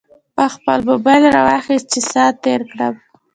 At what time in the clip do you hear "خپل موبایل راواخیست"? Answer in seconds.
0.55-1.85